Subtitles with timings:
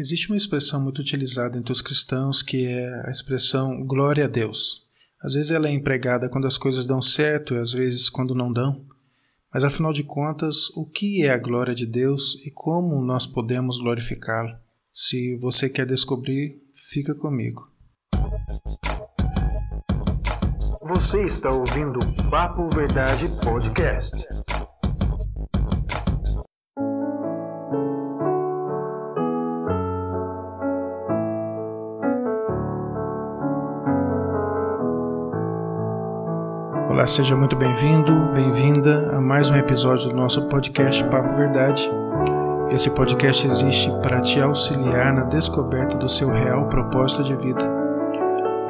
[0.00, 4.88] Existe uma expressão muito utilizada entre os cristãos que é a expressão glória a Deus.
[5.22, 8.50] Às vezes ela é empregada quando as coisas dão certo e às vezes quando não
[8.50, 8.82] dão.
[9.52, 13.76] Mas afinal de contas, o que é a glória de Deus e como nós podemos
[13.76, 14.56] glorificá-lo?
[14.90, 17.70] Se você quer descobrir, fica comigo.
[20.80, 21.98] Você está ouvindo
[22.30, 24.16] Papo Verdade Podcast.
[37.10, 41.90] Seja muito bem-vindo, bem-vinda a mais um episódio do nosso podcast Papo Verdade.
[42.72, 47.68] Esse podcast existe para te auxiliar na descoberta do seu real propósito de vida.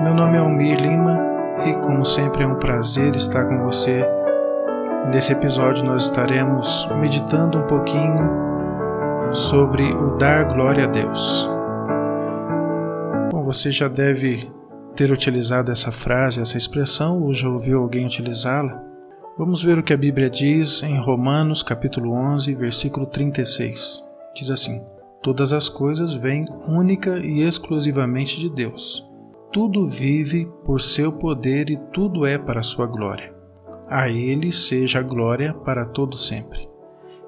[0.02, 1.20] Meu nome é Almir Lima
[1.66, 4.08] e, como sempre, é um prazer estar com você.
[5.12, 8.30] Nesse episódio, nós estaremos meditando um pouquinho
[9.32, 11.46] sobre o dar glória a Deus.
[13.30, 14.50] Bom, você já deve
[15.00, 18.84] ter utilizado essa frase, essa expressão, ou já ouviu alguém utilizá-la,
[19.38, 24.04] vamos ver o que a Bíblia diz em Romanos capítulo 11, versículo 36.
[24.34, 24.84] Diz assim:
[25.22, 29.10] Todas as coisas vêm única e exclusivamente de Deus.
[29.50, 33.34] Tudo vive por seu poder e tudo é para sua glória.
[33.88, 36.68] A ele seja a glória para todo sempre.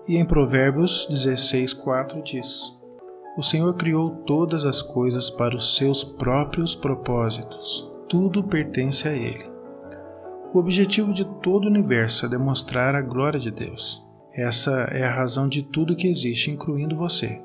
[0.07, 2.82] E em Provérbios 16:4 diz:
[3.37, 7.91] o Senhor criou todas as coisas para os seus próprios propósitos.
[8.09, 9.51] Tudo pertence a Ele.
[10.53, 14.07] O objetivo de todo o universo é demonstrar a glória de Deus.
[14.35, 17.43] Essa é a razão de tudo que existe, incluindo você.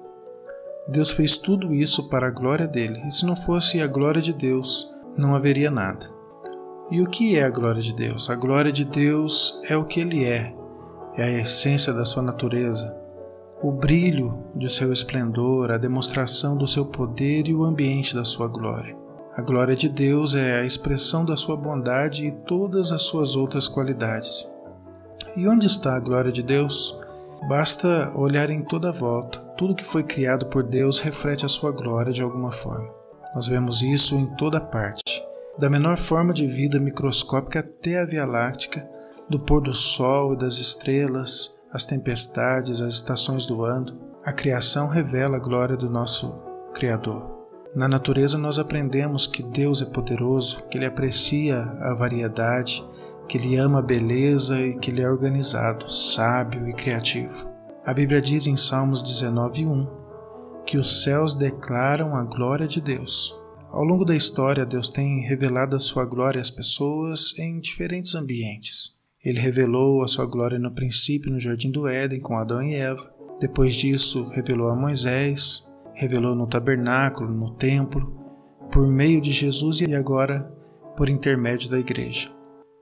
[0.90, 4.34] Deus fez tudo isso para a glória dele, e se não fosse a glória de
[4.34, 6.10] Deus, não haveria nada.
[6.92, 8.30] E o que é a glória de Deus?
[8.30, 10.54] A glória de Deus é o que ele é,
[11.16, 12.96] é a essência da sua natureza,
[13.62, 18.48] o brilho de seu esplendor, a demonstração do seu poder e o ambiente da sua
[18.48, 18.96] glória.
[19.36, 23.68] A glória de Deus é a expressão da sua bondade e todas as suas outras
[23.68, 24.48] qualidades.
[25.36, 27.00] E onde está a glória de Deus?
[27.48, 29.40] Basta olhar em toda volta.
[29.58, 32.90] Tudo que foi criado por Deus reflete a sua glória de alguma forma.
[33.34, 35.24] Nós vemos isso em toda parte,
[35.58, 38.88] da menor forma de vida microscópica até a Via Láctea,
[39.30, 43.96] do pôr do sol e das estrelas, as tempestades, as estações do ano,
[44.26, 46.42] a criação revela a glória do nosso
[46.74, 47.38] Criador.
[47.76, 52.84] Na natureza, nós aprendemos que Deus é poderoso, que Ele aprecia a variedade,
[53.30, 57.48] que Ele ama a beleza e que Ele é organizado, sábio e criativo.
[57.86, 59.88] A Bíblia diz em Salmos 19:1
[60.66, 63.40] que os céus declaram a glória de Deus.
[63.72, 68.97] Ao longo da história, Deus tem revelado a sua glória às pessoas em diferentes ambientes.
[69.24, 73.12] Ele revelou a sua glória no princípio no jardim do Éden com Adão e Eva.
[73.40, 75.62] Depois disso, revelou a Moisés,
[75.94, 78.16] revelou no tabernáculo, no templo,
[78.72, 80.52] por meio de Jesus e agora
[80.96, 82.30] por intermédio da igreja.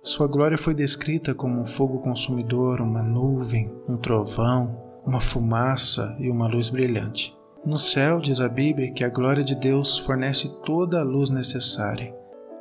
[0.02, 6.30] Sua glória foi descrita como um fogo consumidor, uma nuvem, um trovão, uma fumaça e
[6.30, 7.36] uma luz brilhante.
[7.66, 12.16] No céu, diz a Bíblia, que a glória de Deus fornece toda a luz necessária.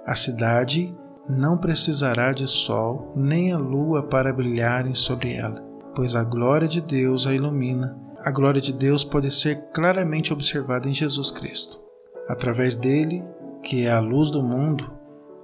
[0.06, 0.96] A cidade
[1.28, 5.62] não precisará de sol nem a lua para brilharem sobre ela,
[5.94, 7.98] pois a glória de Deus a ilumina.
[8.22, 11.80] A glória de Deus pode ser claramente observada em Jesus Cristo.
[12.28, 13.22] Através dele,
[13.62, 14.90] que é a luz do mundo,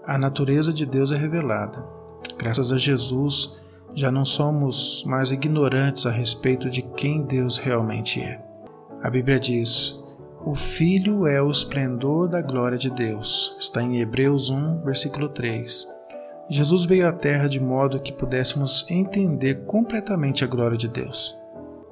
[0.05, 1.85] a natureza de Deus é revelada.
[2.39, 3.63] Graças a Jesus,
[3.95, 8.43] já não somos mais ignorantes a respeito de quem Deus realmente é.
[9.03, 10.03] A Bíblia diz:
[10.43, 13.57] o Filho é o esplendor da glória de Deus.
[13.61, 15.87] Está em Hebreus 1, versículo 3.
[16.49, 21.39] Jesus veio à Terra de modo que pudéssemos entender completamente a glória de Deus.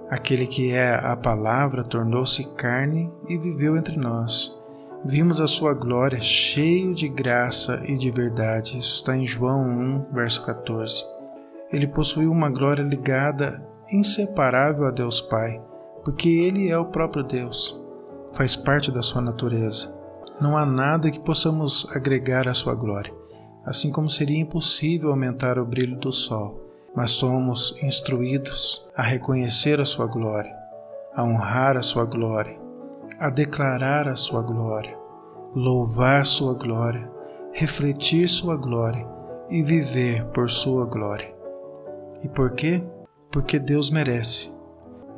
[0.09, 4.59] Aquele que é a palavra tornou-se carne e viveu entre nós.
[5.05, 8.79] Vimos a sua glória cheio de graça e de verdade.
[8.79, 11.05] Isso está em João 1, verso 14.
[11.71, 13.63] Ele possuiu uma glória ligada,
[13.93, 15.61] inseparável a Deus Pai,
[16.03, 17.87] porque ele é o próprio Deus
[18.33, 19.95] faz parte da sua natureza.
[20.41, 23.13] Não há nada que possamos agregar à sua glória,
[23.65, 26.61] assim como seria impossível aumentar o brilho do sol,
[26.95, 30.55] mas somos instruídos a reconhecer a sua glória,
[31.15, 32.59] a honrar a sua glória,
[33.19, 34.97] a declarar a sua glória,
[35.55, 37.11] louvar sua glória,
[37.53, 39.07] refletir sua glória
[39.51, 41.35] e viver por sua glória.
[42.23, 42.85] E por quê?
[43.31, 44.58] Porque Deus merece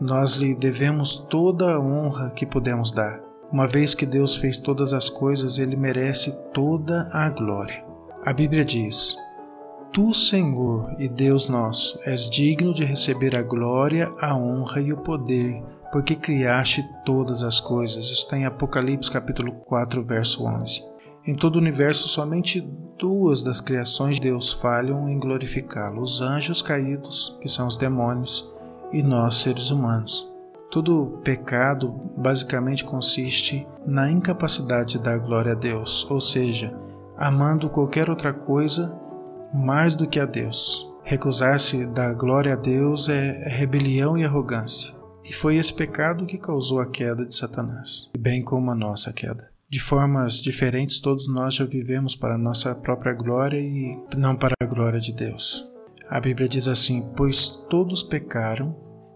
[0.00, 3.20] nós lhe devemos toda a honra que podemos dar.
[3.52, 7.84] Uma vez que Deus fez todas as coisas, ele merece toda a glória.
[8.24, 9.16] A Bíblia diz:
[9.92, 14.96] Tu, Senhor e Deus nosso, és digno de receber a glória, a honra e o
[14.96, 15.62] poder,
[15.92, 18.10] porque criaste todas as coisas.
[18.10, 20.82] Está em Apocalipse capítulo 4, verso 11.
[21.26, 22.60] Em todo o universo, somente
[22.98, 28.50] duas das criações de Deus falham em glorificá-lo: os anjos caídos, que são os demônios,
[28.92, 30.30] e nós, seres humanos.
[30.70, 36.72] Todo pecado basicamente consiste na incapacidade de dar glória a Deus, ou seja,
[37.16, 38.96] amando qualquer outra coisa
[39.52, 40.88] mais do que a Deus.
[41.02, 44.94] Recusar-se da glória a Deus é rebelião e arrogância.
[45.24, 49.50] E foi esse pecado que causou a queda de Satanás, bem como a nossa queda.
[49.68, 54.54] De formas diferentes, todos nós já vivemos para a nossa própria glória e não para
[54.60, 55.68] a glória de Deus.
[56.10, 58.74] A Bíblia diz assim: Pois todos pecaram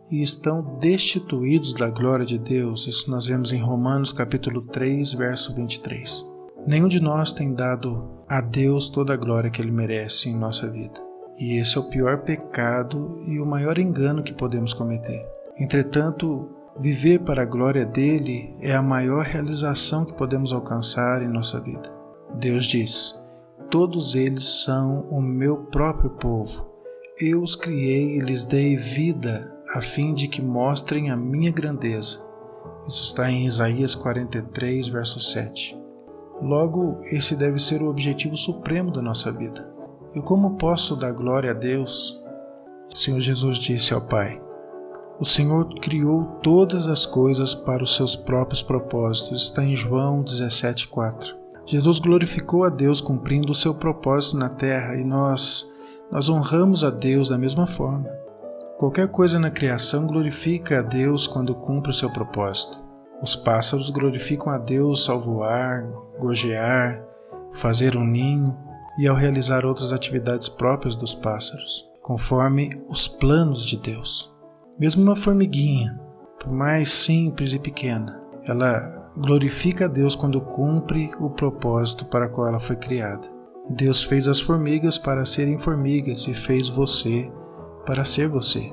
[0.08, 2.86] e estão destituídos da glória de Deus.
[2.86, 6.24] Isso nós vemos em Romanos capítulo 3, verso 23.
[6.64, 10.70] Nenhum de nós tem dado a Deus toda a glória que ele merece em nossa
[10.70, 11.02] vida.
[11.36, 15.26] E esse é o pior pecado e o maior engano que podemos cometer.
[15.58, 16.48] Entretanto,
[16.78, 21.92] viver para a glória dele é a maior realização que podemos alcançar em nossa vida.
[22.36, 23.20] Deus diz:
[23.68, 26.73] Todos eles são o meu próprio povo.
[27.20, 32.18] Eu os criei e lhes dei vida, a fim de que mostrem a minha grandeza.
[32.88, 35.80] Isso está em Isaías 43, verso 7.
[36.42, 39.72] Logo, esse deve ser o objetivo supremo da nossa vida.
[40.12, 42.20] E como posso dar glória a Deus?
[42.92, 44.42] O Senhor Jesus disse ao Pai:
[45.20, 49.42] o Senhor criou todas as coisas para os seus próprios propósitos.
[49.42, 51.36] Está em João 17:4.
[51.64, 55.72] Jesus glorificou a Deus cumprindo o seu propósito na terra e nós
[56.10, 58.08] nós honramos a Deus da mesma forma.
[58.78, 62.82] Qualquer coisa na criação glorifica a Deus quando cumpre o seu propósito.
[63.22, 65.86] Os pássaros glorificam a Deus ao voar,
[66.18, 67.02] gorjear,
[67.52, 68.56] fazer um ninho
[68.98, 74.32] e ao realizar outras atividades próprias dos pássaros, conforme os planos de Deus.
[74.78, 75.98] Mesmo uma formiguinha,
[76.38, 82.48] por mais simples e pequena, ela glorifica a Deus quando cumpre o propósito para qual
[82.48, 83.33] ela foi criada.
[83.68, 87.30] Deus fez as formigas para serem formigas e fez você
[87.86, 88.72] para ser você.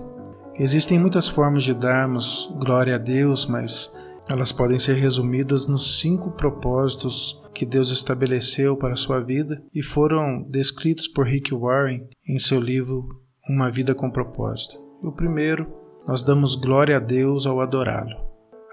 [0.60, 3.94] Existem muitas formas de darmos glória a Deus, mas
[4.30, 9.82] elas podem ser resumidas nos cinco propósitos que Deus estabeleceu para a sua vida e
[9.82, 13.08] foram descritos por Rick Warren em seu livro
[13.50, 14.80] Uma Vida com Propósito.
[15.02, 15.68] O primeiro
[16.08, 18.16] nós damos glória a Deus ao adorá-lo.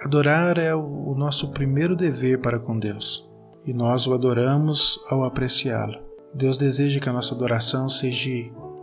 [0.05, 3.29] Adorar é o nosso primeiro dever para com Deus,
[3.65, 6.08] e nós o adoramos ao apreciá-lo.
[6.35, 8.31] Deus deseja que a nossa adoração seja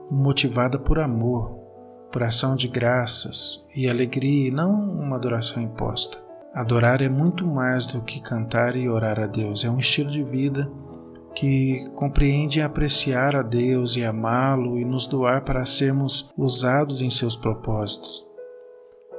[0.10, 1.52] motivada por amor,
[2.12, 6.18] por ação de graças e alegria, e não uma adoração imposta.
[6.54, 10.24] Adorar é muito mais do que cantar e orar a Deus, é um estilo de
[10.24, 10.72] vida
[11.36, 17.36] que compreende apreciar a Deus e amá-lo e nos doar para sermos usados em seus
[17.36, 18.26] propósitos.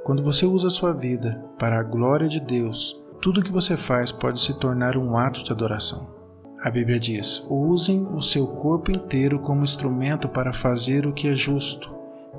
[0.03, 4.41] Quando você usa sua vida para a glória de Deus, tudo que você faz pode
[4.41, 6.16] se tornar um ato de adoração.
[6.61, 11.35] A Bíblia diz: usem o seu corpo inteiro como instrumento para fazer o que é
[11.35, 11.95] justo,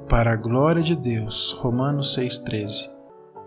[0.08, 1.52] para a glória de Deus.
[1.52, 2.90] Romanos 6,13.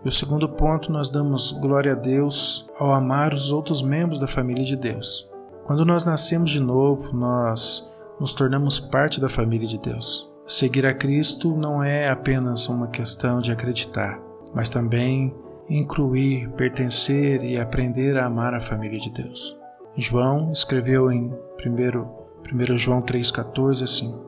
[0.04, 4.26] E o segundo ponto, nós damos glória a Deus ao amar os outros membros da
[4.26, 5.30] família de Deus.
[5.64, 7.88] Quando nós nascemos de novo, nós
[8.18, 10.32] nos tornamos parte da família de Deus.
[10.46, 14.20] Seguir a Cristo não é apenas uma questão de acreditar,
[14.54, 15.34] mas também
[15.68, 19.61] incluir, pertencer e aprender a amar a família de Deus.
[19.94, 24.18] João escreveu em 1, 1 João 3,14 assim: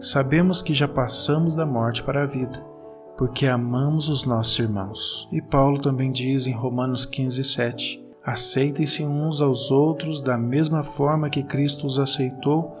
[0.00, 2.58] Sabemos que já passamos da morte para a vida,
[3.16, 5.28] porque amamos os nossos irmãos.
[5.30, 11.44] E Paulo também diz em Romanos 15,7: Aceitem-se uns aos outros da mesma forma que
[11.44, 12.74] Cristo os aceitou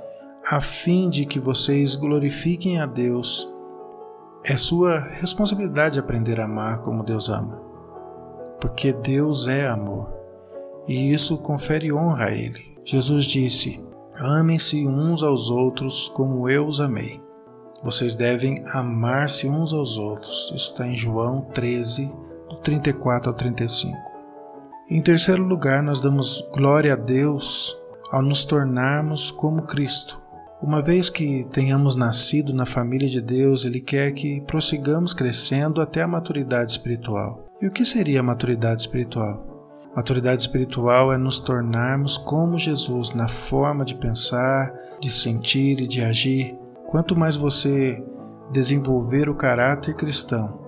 [0.50, 3.48] a fim de que vocês glorifiquem a Deus.
[4.44, 7.60] É sua responsabilidade aprender a amar como Deus ama,
[8.60, 10.15] porque Deus é amor
[10.86, 12.76] e isso confere honra a Ele.
[12.84, 13.84] Jesus disse:
[14.18, 17.20] Amem-se uns aos outros como eu os amei.
[17.82, 20.52] Vocês devem amar-se uns aos outros.
[20.54, 22.10] Isso está em João 13,
[22.48, 23.96] do 34 ao 35.
[24.88, 27.76] Em terceiro lugar, nós damos glória a Deus
[28.10, 30.20] ao nos tornarmos como Cristo.
[30.62, 36.02] Uma vez que tenhamos nascido na família de Deus, Ele quer que prossigamos crescendo até
[36.02, 37.44] a maturidade espiritual.
[37.60, 39.55] E o que seria a maturidade espiritual?
[39.96, 46.02] Maturidade espiritual é nos tornarmos como Jesus na forma de pensar, de sentir e de
[46.02, 46.54] agir.
[46.86, 48.04] Quanto mais você
[48.52, 50.60] desenvolver o caráter cristão,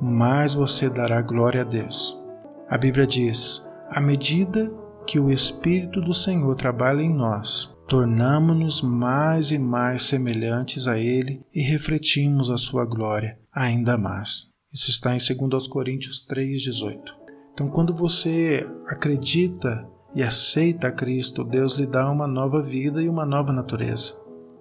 [0.00, 2.18] mais você dará glória a Deus.
[2.66, 4.72] A Bíblia diz: à medida
[5.06, 11.44] que o Espírito do Senhor trabalha em nós, tornamo-nos mais e mais semelhantes a Ele
[11.54, 14.50] e refletimos a Sua glória ainda mais.
[14.72, 17.21] Isso está em 2 Coríntios 3,18.
[17.52, 23.08] Então, quando você acredita e aceita a Cristo, Deus lhe dá uma nova vida e
[23.08, 24.14] uma nova natureza.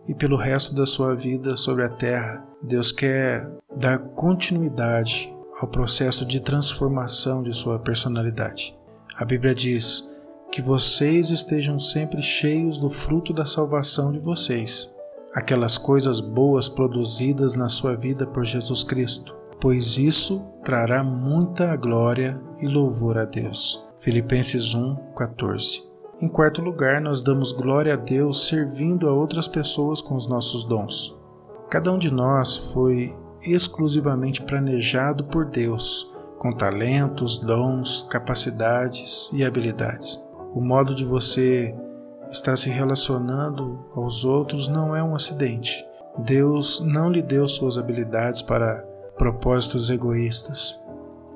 [0.07, 6.25] E pelo resto da sua vida sobre a terra, Deus quer dar continuidade ao processo
[6.25, 8.77] de transformação de sua personalidade.
[9.15, 10.11] A Bíblia diz
[10.51, 14.93] que vocês estejam sempre cheios do fruto da salvação de vocês,
[15.33, 22.41] aquelas coisas boas produzidas na sua vida por Jesus Cristo, pois isso trará muita glória
[22.59, 23.87] e louvor a Deus.
[23.99, 25.83] Filipenses 1:14.
[26.19, 30.65] Em quarto lugar, nós damos glória a Deus servindo a outras pessoas com os nossos
[30.65, 31.15] dons.
[31.69, 40.19] Cada um de nós foi exclusivamente planejado por Deus, com talentos, dons, capacidades e habilidades.
[40.53, 41.75] O modo de você
[42.31, 45.85] estar se relacionando aos outros não é um acidente.
[46.17, 48.90] Deus não lhe deu suas habilidades para
[49.21, 50.83] propósitos egoístas.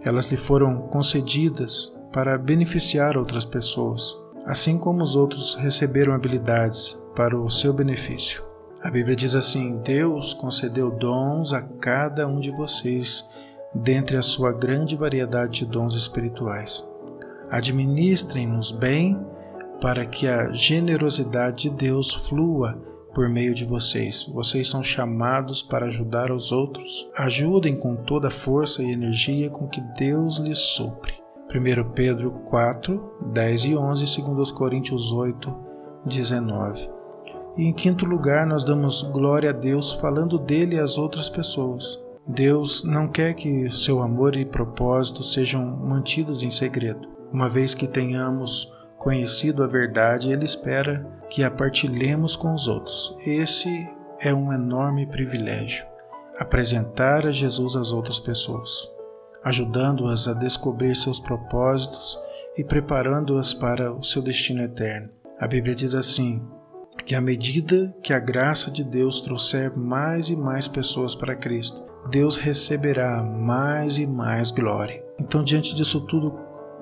[0.04, 7.40] Elas lhe foram concedidas para beneficiar outras pessoas, assim como os outros receberam habilidades para
[7.40, 8.44] o seu benefício.
[8.82, 13.30] A Bíblia diz assim: Deus concedeu dons a cada um de vocês,
[13.72, 16.84] dentre a sua grande variedade de dons espirituais.
[17.52, 19.24] Administrem-nos bem,
[19.80, 22.82] para que a generosidade de Deus flua
[23.16, 24.30] por meio de vocês.
[24.32, 27.10] Vocês são chamados para ajudar os outros.
[27.18, 31.14] Ajudem com toda a força e energia com que Deus lhes supre.
[31.50, 35.56] 1 Pedro 4, 10 e 11, 2 Coríntios 8,
[36.06, 36.90] 19.
[37.58, 42.04] E em quinto lugar, nós damos glória a Deus falando dele às outras pessoas.
[42.28, 47.08] Deus não quer que seu amor e propósito sejam mantidos em segredo.
[47.32, 48.75] Uma vez que tenhamos
[49.06, 53.16] conhecido a verdade, ele espera que a partilhemos com os outros.
[53.24, 53.70] Esse
[54.20, 55.86] é um enorme privilégio
[56.40, 58.90] apresentar a Jesus às outras pessoas,
[59.44, 62.20] ajudando-as a descobrir seus propósitos
[62.58, 65.10] e preparando-as para o seu destino eterno.
[65.40, 66.44] A Bíblia diz assim:
[67.06, 71.86] que à medida que a graça de Deus trouxer mais e mais pessoas para Cristo,
[72.10, 75.06] Deus receberá mais e mais glória.
[75.20, 76.40] Então, diante disso tudo,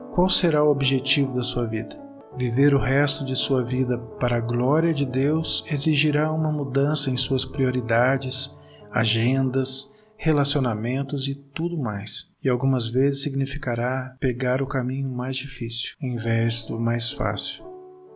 [0.10, 2.02] qual será o objetivo da sua vida?
[2.36, 7.18] Viver o resto de sua vida para a glória de Deus exigirá uma mudança em
[7.18, 8.52] suas prioridades,
[8.92, 12.34] agendas, relacionamentos e tudo mais.
[12.44, 17.64] E algumas vezes significará pegar o caminho mais difícil em vez do mais fácil.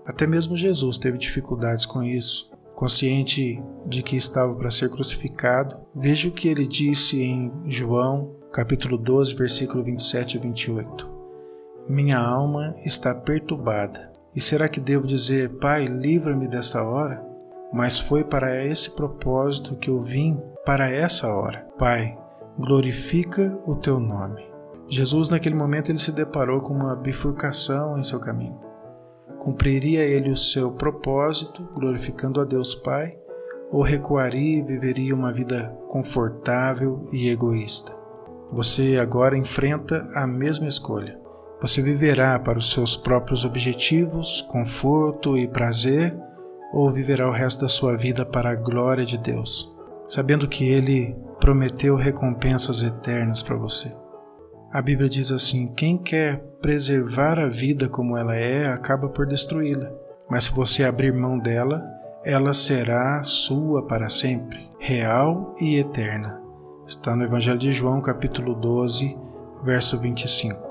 [0.06, 2.52] Até mesmo Jesus teve dificuldades com isso.
[2.76, 8.98] Consciente de que estava para ser crucificado, veja o que ele disse em João, capítulo
[8.98, 11.17] 12, versículo 27 e 28.
[11.90, 14.12] Minha alma está perturbada.
[14.36, 17.26] E será que devo dizer, Pai, livra-me desta hora?
[17.72, 21.66] Mas foi para esse propósito que eu vim para essa hora.
[21.80, 22.18] Pai,
[22.60, 24.46] glorifica o teu nome.
[24.90, 28.60] Jesus, naquele momento, ele se deparou com uma bifurcação em seu caminho.
[29.40, 33.18] Cumpriria ele o seu propósito, glorificando a Deus Pai,
[33.72, 37.96] ou recuaria e viveria uma vida confortável e egoísta?
[38.52, 41.27] Você agora enfrenta a mesma escolha.
[41.60, 46.16] Você viverá para os seus próprios objetivos, conforto e prazer,
[46.72, 51.16] ou viverá o resto da sua vida para a glória de Deus, sabendo que Ele
[51.40, 53.96] prometeu recompensas eternas para você?
[54.72, 59.92] A Bíblia diz assim: quem quer preservar a vida como ela é, acaba por destruí-la.
[60.30, 61.82] Mas se você abrir mão dela,
[62.24, 66.42] ela será sua para sempre, real e eterna.
[66.86, 69.18] Está no Evangelho de João, capítulo 12,
[69.64, 70.67] verso 25.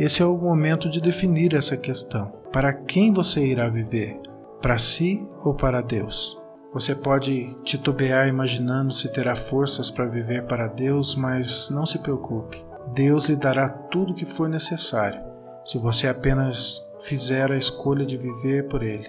[0.00, 2.32] Esse é o momento de definir essa questão.
[2.50, 4.18] Para quem você irá viver?
[4.62, 6.40] Para si ou para Deus?
[6.72, 12.64] Você pode titubear imaginando se terá forças para viver para Deus, mas não se preocupe.
[12.94, 15.20] Deus lhe dará tudo o que for necessário,
[15.66, 19.06] se você apenas fizer a escolha de viver por Ele.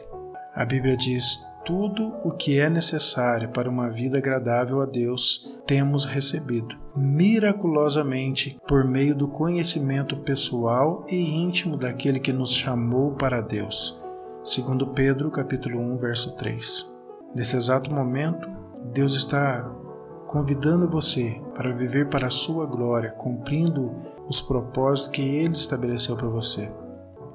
[0.54, 6.04] A Bíblia diz: tudo o que é necessário para uma vida agradável a Deus temos
[6.04, 14.02] recebido, miraculosamente, por meio do conhecimento pessoal e íntimo daquele que nos chamou para Deus.
[14.44, 16.92] Segundo Pedro, capítulo 1, verso 3.
[17.36, 18.50] Nesse exato momento,
[18.94, 19.64] Deus está
[20.28, 23.92] convidando você para viver para a sua glória, cumprindo
[24.28, 26.72] os propósitos que Ele estabeleceu para você.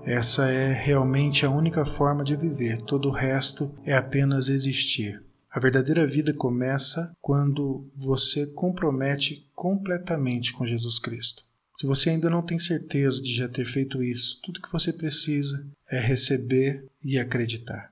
[0.04, 5.25] Essa é realmente a única forma de viver, todo o resto é apenas existir.
[5.56, 11.44] A verdadeira vida começa quando você compromete completamente com Jesus Cristo.
[11.78, 15.66] Se você ainda não tem certeza de já ter feito isso, tudo que você precisa
[15.90, 17.90] é receber e acreditar.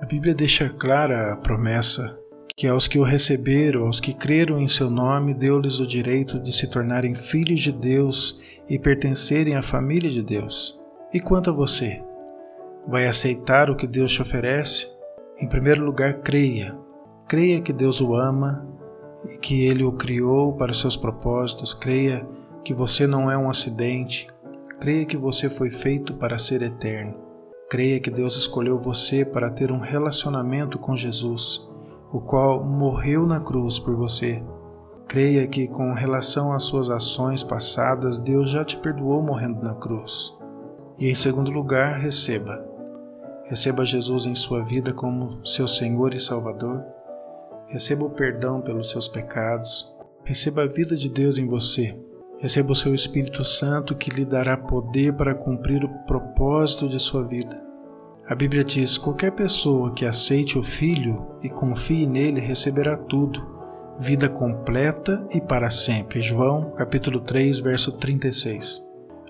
[0.00, 2.16] A Bíblia deixa clara a promessa
[2.56, 6.52] que aos que o receberam, aos que creram em seu nome, deu-lhes o direito de
[6.52, 10.80] se tornarem filhos de Deus e pertencerem à família de Deus.
[11.12, 12.00] E quanto a você?
[12.86, 14.99] Vai aceitar o que Deus te oferece?
[15.40, 16.78] Em primeiro lugar, creia.
[17.26, 18.68] Creia que Deus o ama
[19.24, 21.72] e que Ele o criou para os seus propósitos.
[21.72, 22.28] Creia
[22.62, 24.28] que você não é um acidente.
[24.78, 27.14] Creia que você foi feito para ser eterno.
[27.70, 31.70] Creia que Deus escolheu você para ter um relacionamento com Jesus,
[32.12, 34.42] o qual morreu na cruz por você.
[35.08, 40.38] Creia que, com relação às suas ações passadas, Deus já te perdoou morrendo na cruz.
[40.98, 42.69] E em segundo lugar, receba.
[43.50, 46.84] Receba Jesus em sua vida como seu Senhor e Salvador.
[47.66, 49.92] Receba o perdão pelos seus pecados.
[50.24, 51.98] Receba a vida de Deus em você.
[52.38, 57.26] Receba o seu Espírito Santo que lhe dará poder para cumprir o propósito de sua
[57.26, 57.60] vida.
[58.28, 63.44] A Bíblia diz: qualquer pessoa que aceite o Filho e confie nele receberá tudo,
[63.98, 66.20] vida completa e para sempre.
[66.20, 68.80] João, capítulo 3, verso 36.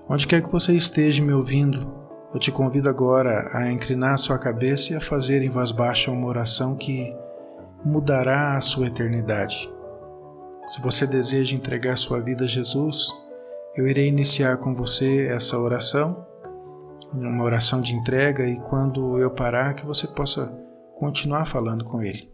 [0.06, 1.99] Onde quer que você esteja me ouvindo,
[2.32, 6.28] eu te convido agora a inclinar sua cabeça e a fazer em voz baixa uma
[6.28, 7.12] oração que
[7.84, 9.68] mudará a sua eternidade.
[10.68, 13.08] Se você deseja entregar sua vida a Jesus,
[13.74, 16.24] eu irei iniciar com você essa oração,
[17.12, 20.56] uma oração de entrega, e quando eu parar, que você possa
[20.94, 22.30] continuar falando com Ele.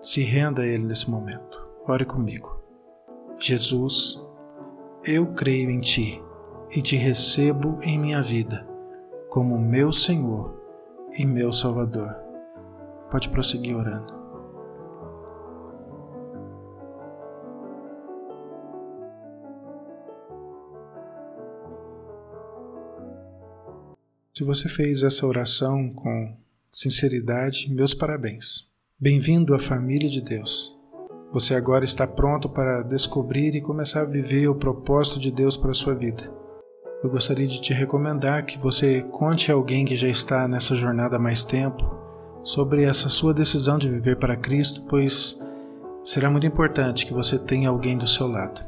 [0.00, 1.64] Se renda a Ele nesse momento.
[1.86, 2.60] Ore comigo.
[3.38, 4.28] Jesus,
[5.04, 6.20] eu creio em Ti
[6.74, 8.69] e te recebo em minha vida
[9.30, 10.60] como meu Senhor
[11.16, 12.16] e meu Salvador.
[13.10, 14.18] Pode prosseguir orando.
[24.36, 26.36] Se você fez essa oração com
[26.72, 28.72] sinceridade, meus parabéns.
[28.98, 30.76] Bem-vindo à família de Deus.
[31.32, 35.70] Você agora está pronto para descobrir e começar a viver o propósito de Deus para
[35.70, 36.39] a sua vida
[37.02, 41.16] eu gostaria de te recomendar que você conte a alguém que já está nessa jornada
[41.16, 41.98] há mais tempo
[42.42, 45.40] sobre essa sua decisão de viver para Cristo, pois
[46.04, 48.60] será muito importante que você tenha alguém do seu lado.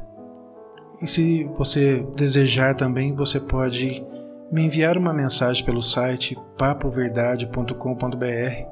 [1.01, 4.03] E se você desejar também, você pode
[4.51, 8.67] me enviar uma mensagem pelo site papoverdade.com.br.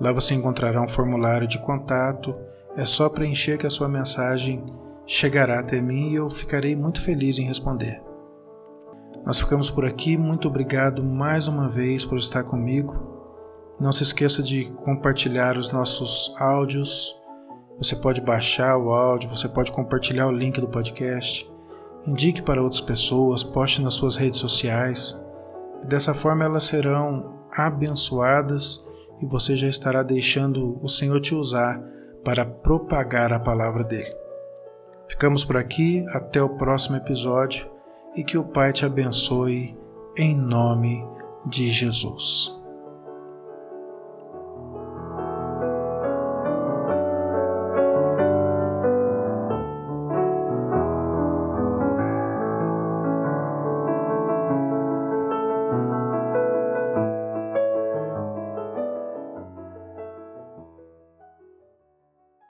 [0.00, 2.34] Lá você encontrará um formulário de contato.
[2.76, 4.64] É só preencher que a sua mensagem
[5.04, 8.09] chegará até mim e eu ficarei muito feliz em responder.
[9.24, 10.16] Nós ficamos por aqui.
[10.16, 12.94] Muito obrigado mais uma vez por estar comigo.
[13.78, 17.14] Não se esqueça de compartilhar os nossos áudios.
[17.78, 21.50] Você pode baixar o áudio, você pode compartilhar o link do podcast.
[22.06, 25.18] Indique para outras pessoas, poste nas suas redes sociais.
[25.86, 28.86] Dessa forma elas serão abençoadas
[29.20, 31.82] e você já estará deixando o Senhor te usar
[32.24, 34.14] para propagar a palavra dele.
[35.08, 37.79] Ficamos por aqui, até o próximo episódio
[38.14, 39.76] e que o Pai te abençoe
[40.16, 41.04] em nome
[41.46, 42.59] de Jesus.